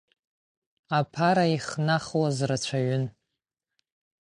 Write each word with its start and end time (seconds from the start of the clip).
Аԥара 0.97 1.45
ихнахуаз 1.55 2.37
рацәаҩын. 2.49 3.03